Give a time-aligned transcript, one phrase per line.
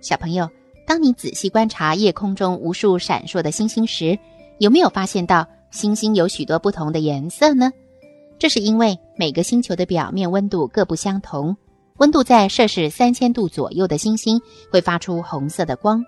[0.00, 0.48] 小朋友，
[0.86, 4.18] 当你仔细观察夜空中无数闪烁的星星时，
[4.58, 7.70] 有没有发现到星星有许多不同的颜色呢？
[8.38, 11.54] 这是因为每个星球的表面温度各不相同。
[11.98, 14.40] 温度在摄氏三千度左右的星星
[14.72, 16.02] 会发出红色的光，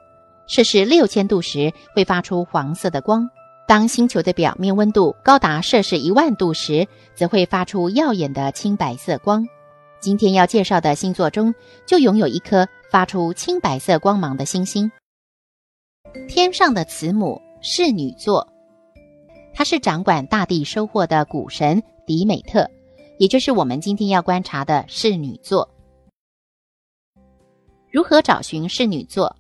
[0.47, 3.29] 摄氏六千度时会发出黄色的光。
[3.69, 9.47] 当星球的表面温度高达摄氏一万度时，则会发出耀眼的青白色光。
[10.01, 11.55] 今天要介绍的星座中，
[11.87, 12.67] 就拥有一颗。
[12.93, 14.93] 发出青白色光芒的星星，
[16.29, 18.47] 天上的慈母侍女座，
[19.55, 22.71] 它是掌管大地收获的谷神迪美特，
[23.19, 25.67] 也就是我们今天要观察的侍女座。
[27.91, 29.35] 如何找寻侍女座？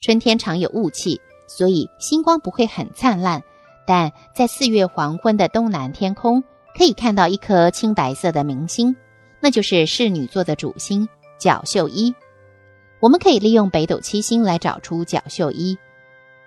[0.00, 3.42] 春天常有雾气，所以星光不会很灿烂，
[3.84, 6.40] 但在四月黄昏的东南天空，
[6.78, 8.94] 可以看到一颗青白色的明星，
[9.40, 11.08] 那就是侍女座的主星
[11.40, 12.14] 角宿一。
[13.02, 15.76] 我们可以利用北斗七星来找出角宿一，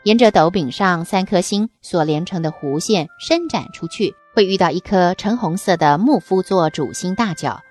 [0.03, 7.61] 沿着斗柄上三颗星所连成的弧线伸展出去，会遇到一颗橙红色的木夫座主星大角。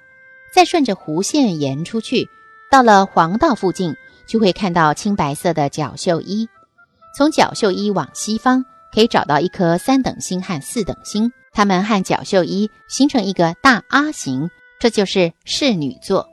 [0.54, 2.28] 再顺着弧线延出去，
[2.70, 3.96] 到了黄道附近，
[4.26, 6.46] 就会看到青白色的角宿一。
[7.16, 8.62] 从角宿一往西方，
[8.92, 16.28] 可以找到一颗三等星和四等星，它们和角宿一形成一个大阿形，这就是侍女座。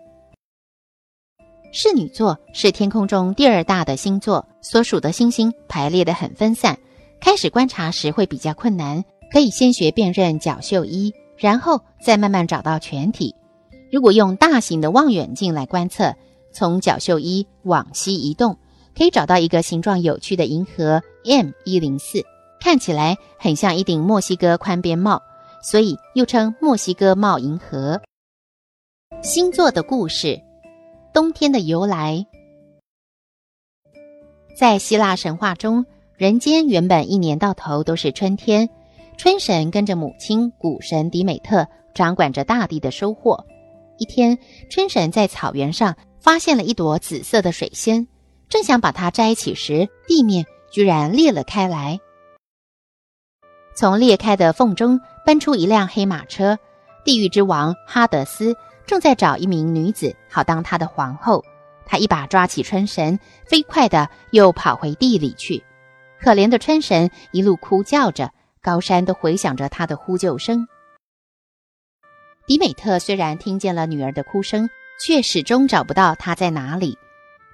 [1.73, 6.77] 侍女座是天空中第二大的星座，所属的星星排列的很分散，
[7.21, 9.03] 开始观察时会比较困难。
[9.31, 13.33] 可以先学辨认角宿一，然后再慢慢找到全体。
[13.89, 16.13] 如果用大型的望远镜来观测，
[16.51, 18.57] 从角宿一往西移动，
[18.97, 22.21] 可以找到一个形状有趣的银河 M 一零四，
[22.59, 25.21] 看起来很像一顶墨西哥宽边帽，
[25.63, 28.01] 所以又称墨西哥帽银河。
[29.21, 30.50] 星座的故事。
[31.13, 32.25] 冬天的由来，
[34.57, 35.85] 在希腊神话中，
[36.15, 38.69] 人间原本一年到头都是春天。
[39.17, 43.45] 春神跟着母亲谷神迪美特，掌管着大地的收获。
[43.97, 44.39] 一天，
[44.69, 48.07] 春神在草原上发现了一朵紫色的水仙，
[48.47, 51.99] 正想把它摘起时，地面居然裂了开来。
[53.75, 56.57] 从裂开的缝中奔出一辆黑马车，
[57.03, 58.55] 地狱之王哈德斯。
[58.85, 61.43] 正在找一名女子，好当他的皇后。
[61.85, 65.61] 他一把抓起春神，飞快的又跑回地里去。
[66.21, 68.31] 可怜的春神一路哭叫着，
[68.61, 70.67] 高山都回响着他的呼救声。
[72.47, 74.69] 迪美特虽然听见了女儿的哭声，
[75.03, 76.97] 却始终找不到她在哪里。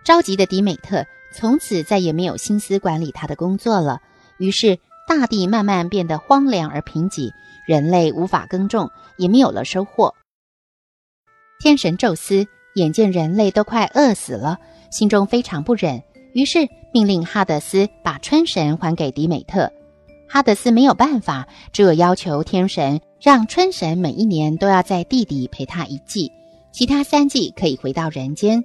[0.04, 4.02] 着急的迪美特从此再也没有心思管理他的工作了。
[4.38, 4.78] 于是，
[5.08, 7.32] 大地慢慢变得荒凉而贫瘠，
[7.66, 10.14] 人类无法耕种，也没有了收获。
[11.59, 12.45] 天神宙斯
[12.75, 14.59] 眼见人类都快饿死了，
[14.91, 16.03] 心中非常不忍，
[16.34, 19.72] 于是命令哈德斯把春神还给迪美特。
[20.29, 26.31] 哈德斯没有办法，只有要求天神让春神每一年都要在地底陪他一季，
[26.72, 28.63] 其他三季可以回到人间。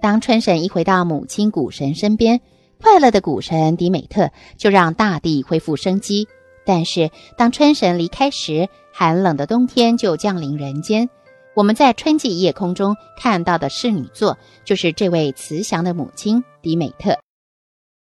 [0.00, 2.40] 当春神一回到母亲谷神身边，
[2.80, 6.28] 快乐的谷神迪美特就让大地恢复生机。
[6.68, 11.08] 但是，当春神离开时，寒冷的冬天就降临人间。
[11.54, 14.36] 我们在春季夜空中看到的侍女座，
[14.66, 17.18] 就是这位慈祥的母亲迪美特。